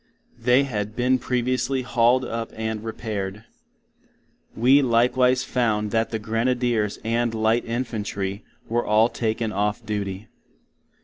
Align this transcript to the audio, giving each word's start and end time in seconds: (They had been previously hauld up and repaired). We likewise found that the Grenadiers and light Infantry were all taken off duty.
(They 0.39 0.63
had 0.63 0.95
been 0.95 1.19
previously 1.19 1.83
hauld 1.83 2.25
up 2.25 2.51
and 2.55 2.83
repaired). 2.83 3.43
We 4.55 4.81
likewise 4.81 5.43
found 5.43 5.91
that 5.91 6.09
the 6.09 6.17
Grenadiers 6.17 6.97
and 7.05 7.31
light 7.35 7.65
Infantry 7.65 8.43
were 8.67 8.83
all 8.83 9.09
taken 9.09 9.51
off 9.51 9.85
duty. 9.85 10.27